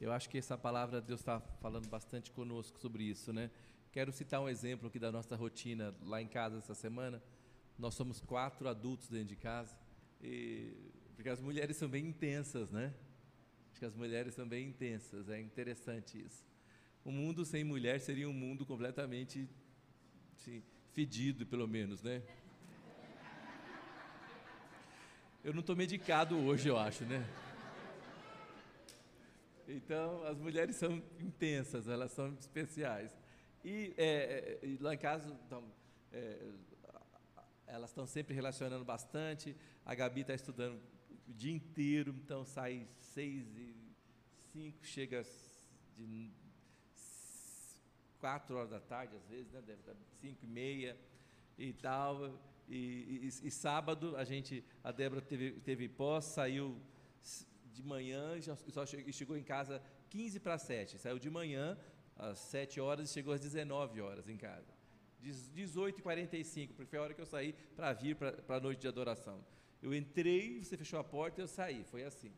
[0.00, 3.50] Eu acho que essa palavra Deus está falando bastante conosco sobre isso, né?
[3.90, 7.22] Quero citar um exemplo aqui da nossa rotina lá em casa essa semana.
[7.78, 9.74] Nós somos quatro adultos dentro de casa,
[10.20, 10.72] e,
[11.14, 12.92] porque as mulheres são bem intensas, né?
[13.70, 16.44] Acho que as mulheres são bem intensas, é interessante isso.
[17.04, 19.48] Um mundo sem mulher seria um mundo completamente
[20.34, 22.22] assim, fedido, pelo menos, né?
[25.42, 27.26] Eu não estou medicado hoje, eu acho, né?
[29.66, 33.16] Então, as mulheres são intensas, elas são especiais.
[33.64, 35.64] E, é, é lá em casa, então,
[36.12, 36.50] é,
[37.66, 39.56] elas estão sempre relacionando bastante.
[39.84, 40.80] A Gabi está estudando
[41.28, 43.74] o dia inteiro, então sai seis e
[44.52, 45.22] cinco, chega
[45.96, 46.30] de
[48.18, 49.60] quatro horas da tarde, às vezes, né?
[49.60, 50.96] Deve estar cinco e meia
[51.58, 52.38] e tal.
[52.68, 56.80] E, e, e, sábado a gente, a Débora teve, teve pós, saiu
[57.72, 60.98] de manhã, já, só chegou, chegou em casa 15 para 7.
[60.98, 61.78] Saiu de manhã,
[62.18, 64.76] às 7 horas e chegou às 19 horas em casa.
[65.22, 69.44] 18h45, porque foi a hora que eu saí para vir para a noite de adoração.
[69.82, 72.32] Eu entrei, você fechou a porta e eu saí, foi assim.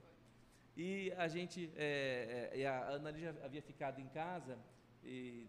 [0.77, 4.59] E a gente, é, é, a Ana já havia ficado em casa,
[5.03, 5.47] e,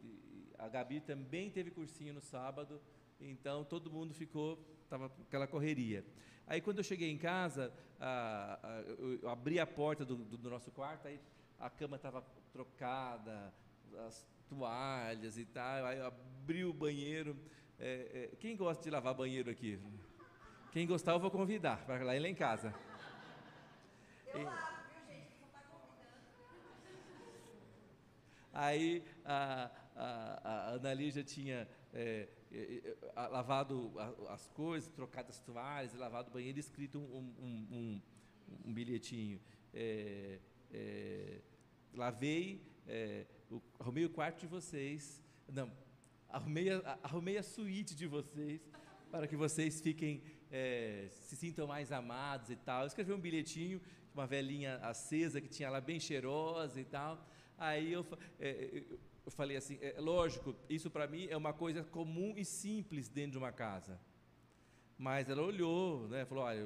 [0.57, 2.79] a Gabi também teve cursinho no sábado,
[3.19, 6.05] então todo mundo ficou, estava aquela correria.
[6.45, 10.49] Aí quando eu cheguei em casa, a, a, eu abri a porta do, do, do
[10.49, 11.19] nosso quarto, aí
[11.59, 13.53] a cama estava trocada,
[13.99, 15.85] as toalhas e tal.
[15.85, 17.37] Aí abri o banheiro.
[17.79, 19.79] É, é, quem gosta de lavar banheiro aqui?
[20.71, 22.73] Quem gostar, eu vou convidar para lá lá em casa.
[24.33, 24.57] Eu lavo,
[25.37, 26.21] está convidando.
[28.53, 33.91] Aí a, a, a Ana Lígia tinha é, é, é lavado
[34.29, 38.01] as coisas, trocado as toalhas, lavado o banheiro e escrito um, um, um,
[38.65, 39.41] um bilhetinho.
[39.73, 40.39] É,
[43.51, 45.71] é, arrumei o quarto de vocês, não,
[46.29, 48.61] arrumei a, arrumei a suíte de vocês,
[49.11, 52.81] para que vocês fiquem, é, se sintam mais amados e tal.
[52.81, 53.81] Eu escrevi um bilhetinho,
[54.13, 57.25] uma velhinha acesa que tinha lá bem cheirosa e tal.
[57.57, 58.05] Aí eu,
[58.39, 58.83] é,
[59.25, 63.33] eu falei assim, é, lógico, isso para mim é uma coisa comum e simples dentro
[63.33, 63.99] de uma casa.
[64.97, 66.63] Mas ela olhou, né, falou, olha,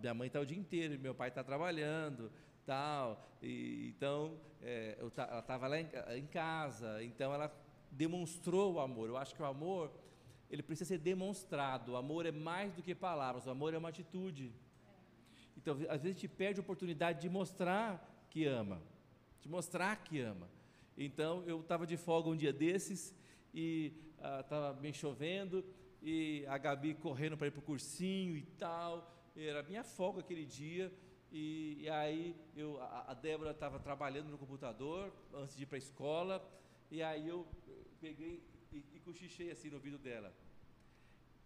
[0.00, 2.32] minha mãe está o dia inteiro, meu pai está trabalhando,
[2.66, 3.24] tal.
[3.40, 7.50] E, então, é, eu, ela estava lá em, em, casa, então ela
[7.90, 9.08] demonstrou o amor.
[9.08, 9.90] Eu acho que o amor,
[10.50, 11.92] ele precisa ser demonstrado.
[11.92, 14.52] O amor é mais do que palavras, o amor é uma atitude.
[15.56, 18.82] Então, às vezes a gente perde a oportunidade de mostrar que ama,
[19.40, 20.48] de mostrar que ama.
[20.98, 23.14] Então, eu estava de folga um dia desses
[23.54, 25.64] e estava ah, bem chovendo
[26.02, 29.12] e a Gabi correndo para ir para o cursinho e tal.
[29.36, 30.92] Era minha folga aquele dia.
[31.38, 35.76] E, e aí eu, a, a Débora estava trabalhando no computador antes de ir para
[35.76, 36.34] a escola,
[36.90, 37.46] e aí eu
[38.00, 40.32] peguei e, e cochichei assim no ouvido dela.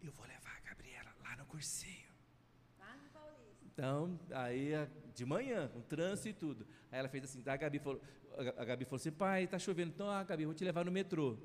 [0.01, 2.13] Eu vou levar a Gabriela lá no cursinho.
[2.79, 3.67] Lá no Paulista.
[3.67, 4.71] Então, aí
[5.13, 6.67] de manhã, um trânsito e tudo.
[6.93, 8.01] Aí ela fez assim, a Gabi falou,
[8.57, 11.37] a Gabi falou assim, pai, está chovendo, então, ah, Gabi, vou te levar no metrô.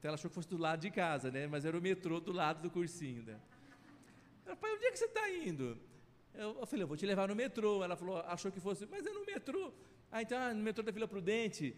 [0.00, 1.46] Então ela achou que fosse do lado de casa, né?
[1.46, 3.40] Mas era o metrô do lado do cursinho, né?
[4.44, 5.78] Ela, pai, onde é que você está indo?
[6.34, 7.82] Eu, eu falei, eu vou te levar no metrô.
[7.82, 9.72] Ela falou, achou que fosse, mas é no metrô.
[10.10, 11.74] Ah, então, ah, no metrô da Vila Prudente.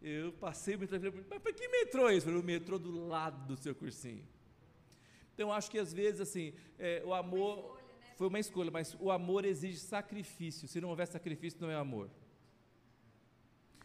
[0.00, 1.30] Eu passei o metrô da Vila Prudente.
[1.30, 2.26] Mas para que metrô é esse?
[2.26, 4.26] Eu falei, o metrô do lado do seu cursinho.
[5.34, 8.14] Então, acho que às vezes, assim, é, o amor uma escolha, né?
[8.16, 10.66] foi uma escolha, mas o amor exige sacrifício.
[10.66, 12.10] Se não houver sacrifício, não é amor.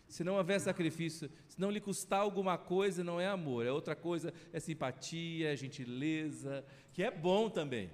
[0.07, 3.65] Se não houver sacrifício, se não lhe custar alguma coisa, não é amor.
[3.65, 7.89] É outra coisa, é simpatia, é gentileza, que é bom também.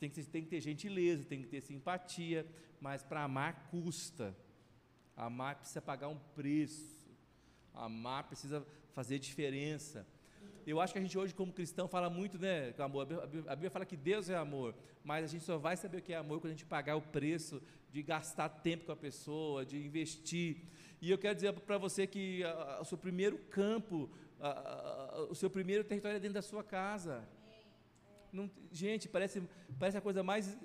[0.00, 2.46] Tem que, tem que ter gentileza, tem que ter simpatia,
[2.80, 4.34] mas para amar custa.
[5.14, 7.06] Amar precisa pagar um preço.
[7.74, 10.06] Amar precisa fazer diferença.
[10.66, 13.06] Eu acho que a gente hoje, como cristão, fala muito, né, com amor.
[13.46, 14.74] A Bíblia fala que Deus é amor,
[15.04, 17.02] mas a gente só vai saber o que é amor quando a gente pagar o
[17.02, 20.62] preço de gastar tempo com a pessoa, de investir.
[21.00, 22.42] E eu quero dizer para você que
[22.80, 24.08] o seu primeiro campo,
[25.28, 27.26] o seu primeiro território é dentro da sua casa.
[28.32, 29.42] Não, gente, parece,
[29.78, 30.56] parece a coisa mais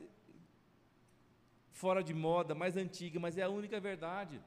[1.71, 4.41] fora de moda, mais antiga, mas é a única verdade.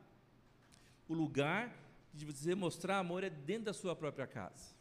[1.09, 1.75] O lugar
[2.15, 4.77] de você mostrar amor é dentro da sua própria casa.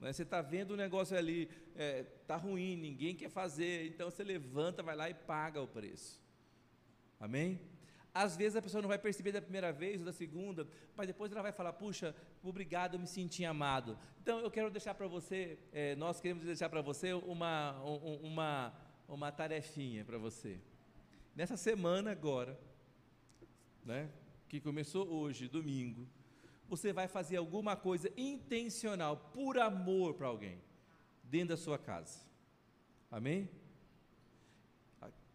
[0.00, 4.10] Né, você está vendo o negócio ali, está é, tá ruim, ninguém quer fazer, então
[4.10, 6.20] você levanta, vai lá e paga o preço.
[7.20, 7.60] Amém?
[8.14, 11.32] Às vezes a pessoa não vai perceber da primeira vez ou da segunda, mas depois
[11.32, 13.98] ela vai falar: puxa, obrigado, eu me senti amado.
[14.20, 18.74] Então eu quero deixar para você, é, nós queremos deixar para você uma, uma,
[19.08, 20.60] uma tarefinha para você.
[21.34, 22.58] Nessa semana agora,
[23.82, 24.10] né,
[24.46, 26.06] que começou hoje, domingo,
[26.68, 30.60] você vai fazer alguma coisa intencional, por amor para alguém,
[31.24, 32.20] dentro da sua casa.
[33.10, 33.48] Amém?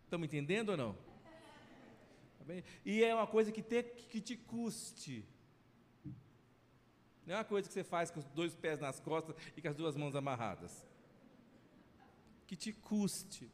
[0.04, 1.07] Estamos entendendo ou não?
[2.48, 2.64] Bem?
[2.86, 5.26] E é uma coisa que, te, que te custe.
[7.26, 9.68] Não é uma coisa que você faz com os dois pés nas costas e com
[9.68, 10.86] as duas mãos amarradas.
[12.48, 13.52] Que te custe.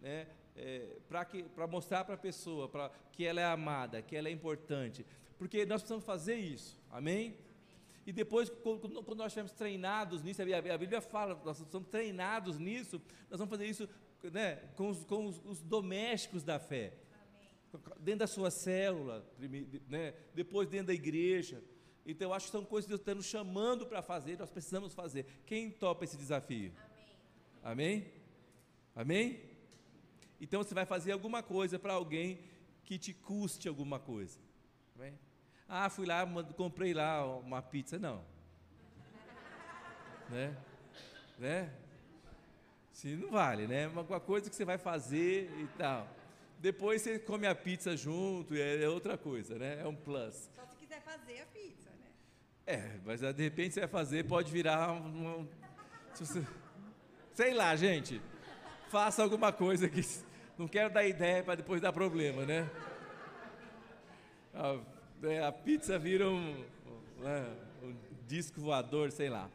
[0.00, 0.26] Né?
[0.56, 0.96] É,
[1.54, 5.04] para mostrar para a pessoa pra, que ela é amada, que ela é importante.
[5.38, 6.78] Porque nós precisamos fazer isso.
[6.90, 7.36] Amém?
[8.06, 13.38] E depois, quando, nós estivermos treinados nisso, a Bíblia fala, nós estamos treinados nisso, nós
[13.38, 13.86] vamos fazer isso
[14.32, 16.94] né, com, os, com os domésticos da fé
[17.98, 19.24] dentro da sua célula,
[19.88, 20.14] né?
[20.34, 21.62] depois dentro da igreja.
[22.04, 24.94] Então, eu acho que são coisas que Deus está nos chamando para fazer, nós precisamos
[24.94, 25.26] fazer.
[25.46, 26.72] Quem topa esse desafio?
[27.62, 28.10] Amém?
[28.94, 29.40] Amém?
[30.40, 32.40] Então, você vai fazer alguma coisa para alguém
[32.84, 34.40] que te custe alguma coisa.
[34.96, 35.18] Amém?
[35.68, 37.98] Ah, fui lá, comprei lá uma pizza.
[37.98, 38.24] Não.
[40.28, 40.56] né?
[41.38, 41.72] Né?
[43.04, 43.86] Não vale, né?
[43.88, 46.08] Uma coisa que você vai fazer e tal.
[46.60, 49.80] Depois você come a pizza junto, é, é outra coisa, né?
[49.80, 50.50] É um plus.
[50.54, 52.06] Só se quiser fazer a pizza, né?
[52.66, 55.40] É, mas de repente você vai fazer, pode virar um.
[55.40, 55.48] um
[56.14, 56.46] você,
[57.32, 58.20] sei lá, gente.
[58.90, 60.02] Faça alguma coisa que.
[60.58, 62.68] Não quero dar ideia para depois dar problema, né?
[64.52, 64.78] A,
[65.22, 66.62] é, a pizza vira um,
[67.20, 67.96] né, um
[68.26, 69.48] disco voador, sei lá.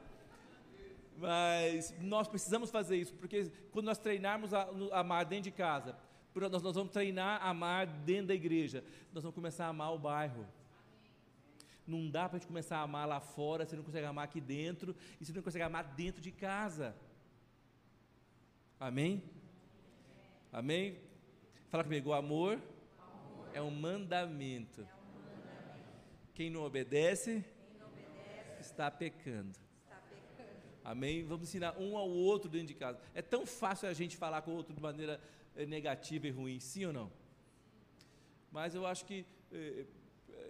[1.18, 5.96] Mas nós precisamos fazer isso, porque quando nós treinarmos a, a amar dentro de casa,
[6.36, 8.84] nós, nós vamos treinar a amar dentro da igreja.
[9.14, 10.46] Nós vamos começar a amar o bairro.
[11.88, 14.42] Não dá para a gente começar a amar lá fora, você não consegue amar aqui
[14.42, 16.96] dentro, e você não consegue amar dentro de casa.
[18.80, 19.24] Amém?
[20.52, 20.98] Amém?
[21.70, 23.50] Fala comigo, o amor, amor.
[23.54, 24.88] É, um é um mandamento.
[26.34, 29.52] Quem não obedece, Quem não obedece está, pecando.
[29.84, 30.60] está pecando.
[30.84, 31.24] Amém?
[31.24, 33.00] Vamos ensinar um ao outro dentro de casa.
[33.14, 35.22] É tão fácil a gente falar com o outro de maneira
[35.66, 37.12] negativa e ruim, sim ou não?
[38.52, 39.86] Mas eu acho que é,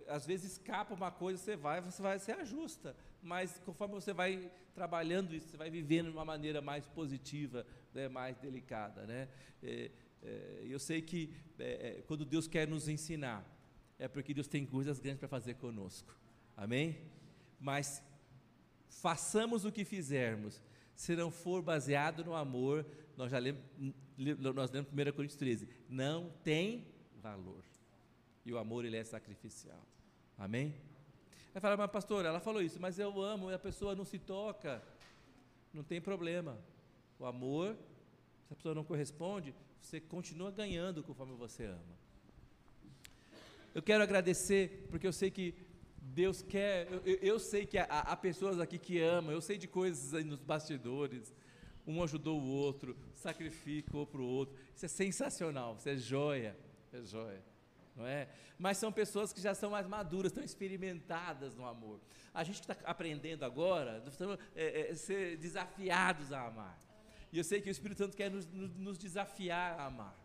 [0.07, 2.95] às vezes escapa uma coisa, você vai, você vai, se ajusta.
[3.21, 8.07] Mas conforme você vai trabalhando isso, você vai vivendo de uma maneira mais positiva, né,
[8.07, 9.27] mais delicada, né?
[9.63, 9.91] É,
[10.21, 13.43] é, eu sei que é, quando Deus quer nos ensinar,
[13.97, 16.15] é porque Deus tem coisas grandes para fazer conosco.
[16.55, 16.97] Amém?
[17.59, 18.03] Mas
[18.89, 20.61] façamos o que fizermos,
[20.95, 22.85] se não for baseado no amor,
[23.17, 23.39] nós já
[24.17, 26.87] nós lemos 1 Coríntios 13, não tem
[27.21, 27.63] valor.
[28.45, 29.85] E o amor, ele é sacrificial.
[30.37, 30.75] Amém?
[31.53, 34.19] Vai falar, mas pastor, ela falou isso, mas eu amo, e a pessoa não se
[34.19, 34.83] toca.
[35.73, 36.57] Não tem problema.
[37.17, 37.75] O amor,
[38.47, 42.05] se a pessoa não corresponde, você continua ganhando conforme você ama.
[43.73, 45.53] Eu quero agradecer, porque eu sei que
[46.01, 49.67] Deus quer, eu, eu sei que há, há, pessoas aqui que amam, eu sei de
[49.67, 51.33] coisas aí nos bastidores,
[51.87, 54.55] um ajudou o outro, sacrificou para o outro.
[54.75, 56.57] Isso é sensacional, isso é joia,
[56.91, 57.43] é joia.
[57.95, 58.27] Não é?
[58.59, 61.99] Mas são pessoas que já são mais maduras, estão experimentadas no amor.
[62.33, 66.77] A gente que está aprendendo agora, estamos é, é, ser desafiados a amar.
[67.31, 70.17] E eu sei que o Espírito Santo quer nos, nos desafiar a amar.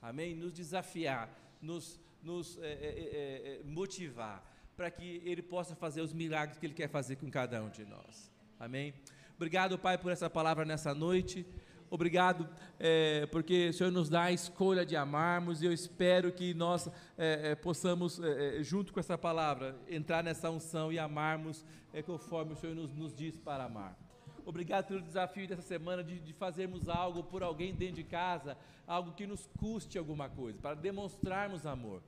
[0.00, 0.34] amém?
[0.34, 1.28] Nos desafiar,
[1.60, 4.42] nos, nos é, é, é, motivar,
[4.76, 7.84] para que Ele possa fazer os milagres que Ele quer fazer com cada um de
[7.84, 8.94] nós, amém?
[9.40, 11.46] Obrigado, Pai, por essa palavra nessa noite.
[11.88, 12.46] Obrigado,
[12.78, 16.88] é, porque o Senhor nos dá a escolha de amarmos, e eu espero que nós
[17.16, 21.64] é, é, possamos, é, é, junto com essa palavra, entrar nessa unção e amarmos
[21.94, 23.98] é, conforme o Senhor nos, nos, diz para amar.
[24.44, 29.12] Obrigado pelo desafio dessa semana de, de fazermos algo por alguém dentro de casa, algo
[29.12, 32.02] que nos custe alguma coisa, para demonstrarmos amor.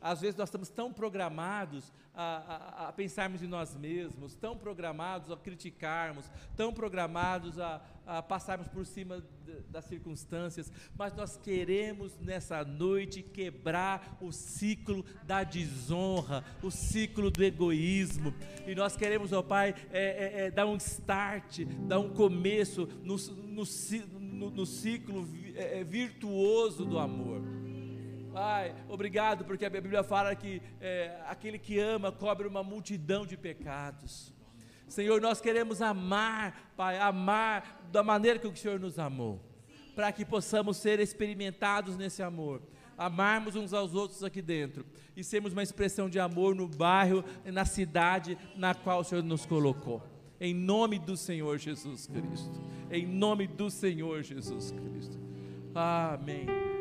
[0.00, 5.30] Às vezes nós estamos tão programados a, a, a, pensarmos em nós mesmos, tão programados
[5.30, 9.22] a criticarmos, tão programados a, a passarmos por cima
[9.68, 17.42] das circunstâncias, mas nós queremos nessa noite quebrar o ciclo da desonra, o ciclo do
[17.42, 18.34] egoísmo,
[18.66, 23.16] e nós queremos, ó Pai, é, é, é, dar um start, dar um começo no,
[23.16, 23.64] no,
[24.18, 27.42] no, no ciclo é, é, virtuoso do amor.
[28.38, 33.36] Pai, obrigado, porque a Bíblia fala que é, aquele que ama cobre uma multidão de
[33.36, 34.32] pecados.
[34.86, 39.40] Senhor, nós queremos amar, Pai, amar da maneira que o Senhor nos amou,
[39.96, 42.62] para que possamos ser experimentados nesse amor,
[42.96, 44.86] amarmos uns aos outros aqui dentro
[45.16, 49.44] e sermos uma expressão de amor no bairro, na cidade na qual o Senhor nos
[49.44, 50.00] colocou.
[50.40, 52.62] Em nome do Senhor Jesus Cristo.
[52.88, 55.18] Em nome do Senhor Jesus Cristo.
[55.74, 56.77] Amém.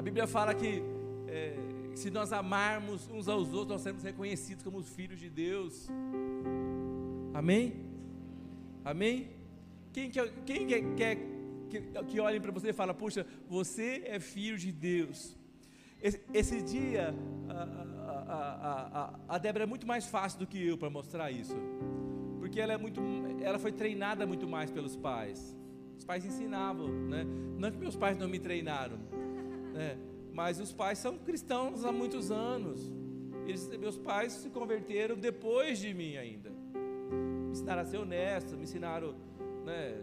[0.00, 0.82] A Bíblia fala que
[1.28, 1.54] é,
[1.94, 5.90] se nós amarmos uns aos outros, nós seremos reconhecidos como os filhos de Deus.
[7.34, 7.84] Amém?
[8.82, 9.28] Amém?
[9.92, 11.16] Quem, quer, quem quer, quer
[11.68, 15.36] que, que olhem para você e fala, puxa, você é filho de Deus.
[16.02, 17.14] Esse, esse dia,
[17.50, 17.62] a,
[18.26, 21.54] a, a, a Débora é muito mais fácil do que eu para mostrar isso.
[22.38, 23.02] Porque ela, é muito,
[23.42, 25.54] ela foi treinada muito mais pelos pais.
[25.98, 27.26] Os pais ensinavam, né?
[27.58, 28.98] Não que meus pais não me treinaram,
[29.72, 29.98] né?
[30.32, 32.92] Mas os pais são cristãos há muitos anos.
[33.46, 36.50] Eles, meus pais se converteram depois de mim ainda.
[36.50, 39.14] Me ensinaram a ser honesto, me ensinaram
[39.64, 40.02] né,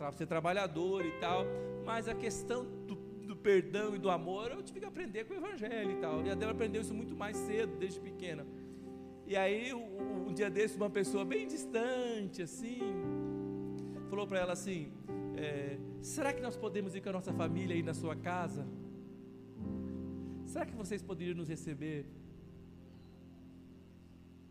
[0.00, 1.44] a ser trabalhador e tal.
[1.84, 5.36] Mas a questão do, do, perdão e do amor eu tive que aprender com o
[5.36, 6.24] Evangelho e tal.
[6.24, 8.46] E a Débora aprendeu isso muito mais cedo, desde pequena.
[9.26, 12.80] E aí, um, dia desse, uma pessoa bem distante, assim,
[14.08, 14.92] falou para ela assim:
[15.36, 18.66] é, Será que nós podemos ir com a nossa família aí na sua casa?
[20.56, 22.06] Será que vocês poderiam nos receber?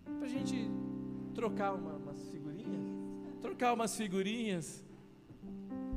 [0.04, 0.70] Para a gente
[1.34, 2.84] trocar uma, umas figurinhas?
[3.42, 4.86] Trocar umas figurinhas.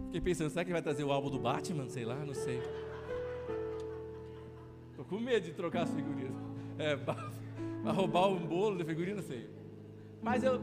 [0.06, 1.90] Fiquei pensando, será que vai trazer o álbum do Batman?
[1.90, 2.58] Sei lá, não sei.
[4.92, 6.32] Estou com medo de trocar as figurinhas.
[6.78, 6.94] É,
[7.92, 9.46] roubar um bolo de figurinha, não sei.
[10.22, 10.58] Mas eu.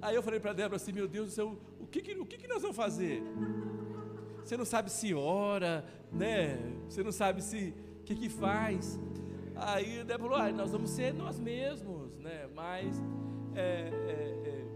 [0.00, 2.38] Aí eu falei para Débora assim: Meu Deus do céu, o que, que, o que,
[2.38, 3.22] que nós vamos fazer?
[4.42, 6.58] Você não sabe se ora, né?
[6.88, 9.00] Você não sabe se o que que faz?
[9.56, 12.46] Aí o Débora falou, ah, nós vamos ser nós mesmos, né?
[12.54, 13.02] Mas
[13.54, 14.66] é, é, é,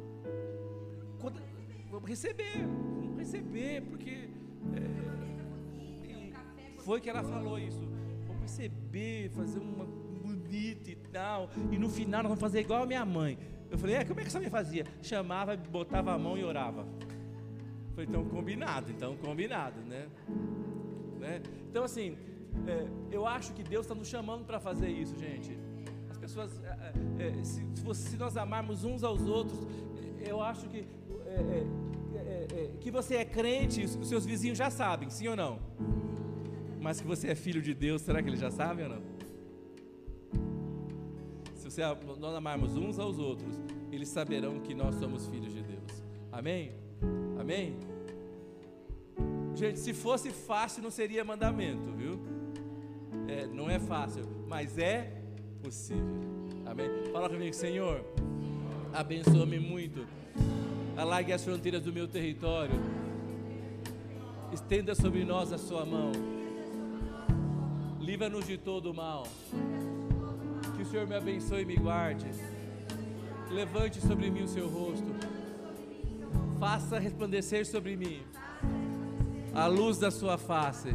[1.20, 1.38] quando,
[1.90, 2.66] vamos receber,
[3.00, 4.30] vamos receber, porque
[4.74, 4.80] é,
[6.78, 7.86] foi que ela falou isso.
[8.26, 11.50] Vamos receber, fazer uma bonita e tal.
[11.70, 13.38] E no final nós vamos fazer igual a minha mãe.
[13.70, 14.86] Eu falei, é, como é que essa mãe fazia?
[15.02, 16.88] Chamava, botava a mão e orava.
[17.94, 20.08] Foi então combinado, então combinado, né?
[21.18, 21.42] né?
[21.68, 22.16] Então assim,
[22.66, 25.56] é, eu acho que Deus está nos chamando para fazer isso, gente.
[26.10, 29.66] As pessoas, é, é, é se, se, nós amarmos uns aos outros,
[30.20, 30.86] eu acho que
[31.26, 35.58] é, é, que você é crente, os seus vizinhos já sabem, sim ou não?
[36.80, 39.02] Mas que você é filho de Deus, será que eles já sabem ou não?
[41.54, 41.82] Se você,
[42.18, 43.54] nós amarmos uns aos outros,
[43.92, 46.02] eles saberão que nós somos filhos de Deus.
[46.32, 46.72] Amém?
[47.38, 47.76] Amém?
[49.54, 51.97] Gente, se fosse fácil, não seria mandamento?
[53.28, 55.12] É, não é fácil, mas é
[55.62, 56.02] possível.
[56.64, 56.88] Amém?
[57.12, 58.02] Fala comigo, Senhor,
[58.92, 60.06] abençoa-me muito.
[60.96, 62.74] Alargue as fronteiras do meu território.
[64.50, 66.10] Estenda sobre nós a sua mão.
[68.00, 69.26] Livra-nos de todo o mal.
[70.74, 72.26] Que o Senhor me abençoe e me guarde.
[73.50, 75.06] Levante sobre mim o seu rosto.
[76.58, 78.22] Faça resplandecer sobre mim
[79.54, 80.94] a luz da sua face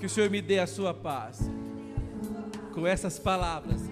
[0.00, 1.50] que o Senhor me dê a sua paz.
[2.72, 3.82] Com essas palavras,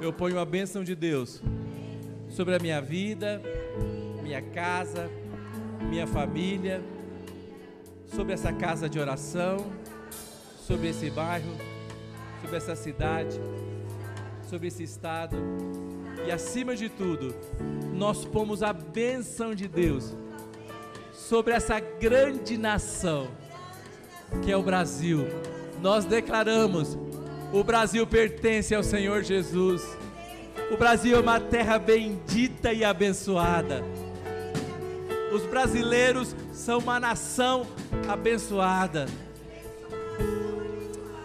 [0.00, 1.40] eu ponho a bênção de Deus
[2.28, 3.40] sobre a minha vida,
[4.24, 5.08] minha casa,
[5.88, 6.82] minha família,
[8.08, 9.70] sobre essa casa de oração,
[10.58, 11.54] sobre esse bairro,
[12.40, 13.40] sobre essa cidade,
[14.50, 15.36] sobre esse estado.
[16.26, 17.32] E acima de tudo,
[17.94, 20.12] nós pomos a bênção de Deus
[21.12, 23.45] sobre essa grande nação
[24.42, 25.26] que é o Brasil.
[25.80, 26.96] Nós declaramos:
[27.52, 29.82] o Brasil pertence ao Senhor Jesus.
[30.70, 33.84] O Brasil é uma terra bendita e abençoada.
[35.32, 37.66] Os brasileiros são uma nação
[38.08, 39.06] abençoada.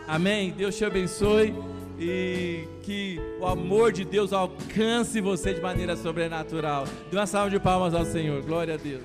[0.08, 0.52] Amém.
[0.52, 1.56] Deus te abençoe
[1.98, 6.86] e que o amor de Deus alcance você de maneira sobrenatural.
[7.10, 8.42] Dê uma salva de palmas ao Senhor.
[8.42, 9.04] Glória a Deus.